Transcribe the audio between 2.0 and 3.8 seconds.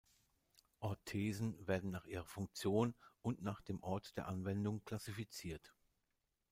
ihrer Funktion und nach